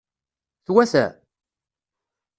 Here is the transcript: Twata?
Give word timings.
Twata? 0.65 1.05